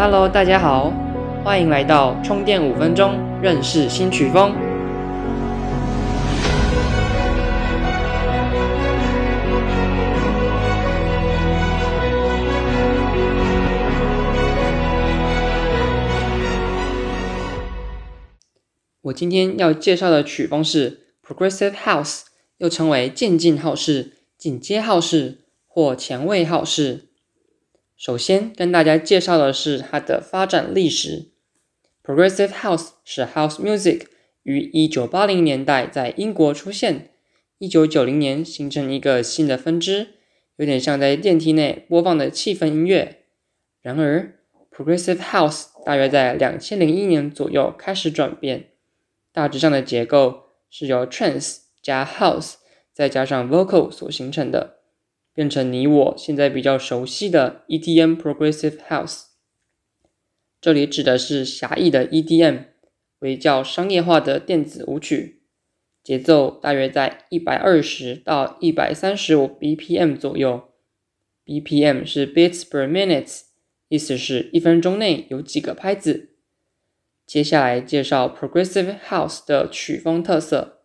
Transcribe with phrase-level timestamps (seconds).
[0.00, 0.92] Hello，大家好，
[1.42, 4.54] 欢迎来到充电五分钟认识新曲风。
[19.02, 22.20] 我今天要介绍的曲风是 Progressive House，
[22.58, 27.07] 又称为渐进号式、紧接号式或前卫号式。
[27.98, 31.32] 首先跟大家介绍的是它的发展历史。
[32.04, 34.06] Progressive House 是 House Music
[34.44, 37.10] 于1980年代在英国出现
[37.58, 40.10] ，1990年形成一个新的分支，
[40.58, 43.24] 有点像在电梯内播放的气氛音乐。
[43.82, 44.38] 然而
[44.70, 48.68] ，Progressive House 大约在2001年左右开始转变。
[49.32, 52.54] 大致上的结构是由 trance 加 house
[52.92, 54.77] 再加上 vocal 所形成的，
[55.38, 59.26] 变成你我现在比较熟悉的 EDM progressive house。
[60.60, 62.64] 这里指的是狭义的 EDM，
[63.20, 65.42] 为较商业化的电子舞曲，
[66.02, 70.70] 节奏大约在一百二十到一百三十五 BPM 左右。
[71.44, 73.42] BPM 是 beats per minute，
[73.86, 76.30] 意思是一分钟内有几个拍子。
[77.24, 80.80] 接下来介绍 Progressive House 的曲风特色，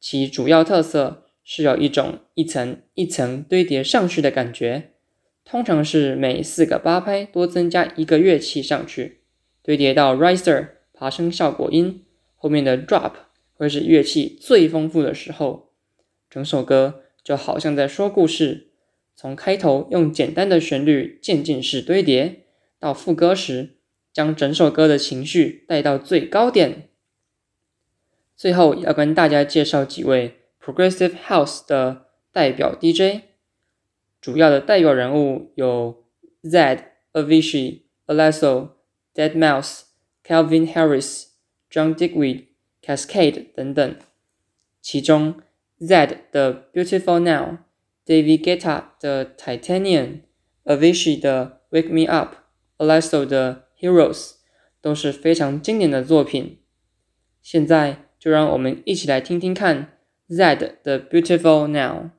[0.00, 4.90] 其主要特色是有一种一层一层堆叠上去的感觉，
[5.44, 9.20] 通常是每四个八拍多增加一个乐器上去，
[9.62, 13.12] 堆叠到 Riser 爬升效果音，后面的 Drop
[13.52, 15.70] 会是乐器最丰富的时候，
[16.28, 18.70] 整首歌就好像在说故事，
[19.14, 22.46] 从开头用简单的旋律渐进式堆叠，
[22.80, 23.70] 到副歌时。
[24.14, 26.88] 将整首歌的情绪带到最高点。
[28.36, 33.24] 最后要跟大家介绍几位 Progressive House 的代表 DJ，
[34.18, 36.06] 主要的代表人物有
[36.42, 38.70] Zed、Avicii、Alesso、
[39.14, 39.82] Deadmau5、
[40.24, 41.26] Calvin Harris、
[41.70, 42.46] John Digweed、
[42.82, 43.96] Cascade 等等。
[44.80, 45.34] 其中
[45.80, 47.58] Zed 的 Beautiful Now、
[48.06, 50.20] David Guetta 的 Titanium、
[50.64, 52.36] Avicii 的 Wake Me Up、
[52.78, 54.36] Alesso 的 Heroes
[54.80, 56.60] 都是非常经典的作品。
[57.42, 59.93] 现在就让我们一起来听听看
[60.30, 62.10] Zed 的 Beautiful Now。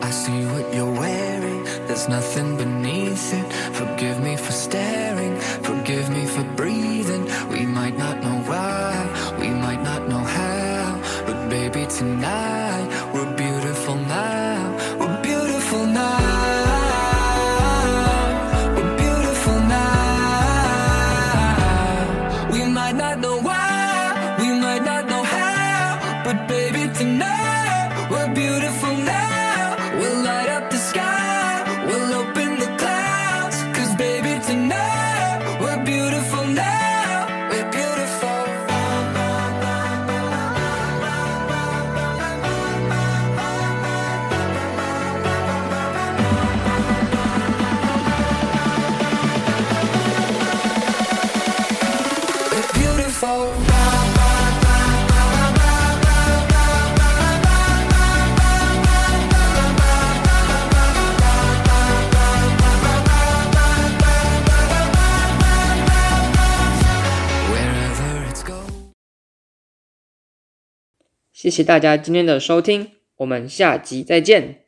[0.00, 3.52] I see what you're wearing, there's nothing beneath it.
[3.74, 6.81] Forgive me for staring, forgive me for breathing.
[26.32, 29.76] But baby, tonight we're beautiful now.
[29.98, 37.26] We'll light up the sky, we'll open the clouds, cause baby, tonight we're beautiful now.
[37.50, 38.40] We're beautiful.
[52.52, 53.62] We're beautiful.
[71.32, 74.66] 谢谢大家今天的收听，我们下集再见。